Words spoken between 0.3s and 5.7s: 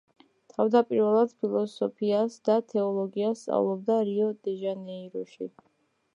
თავდაპირველად ფილოსოფიას და თეოლოგიას სწავლობდა რიო-დე-ჟანეიროში.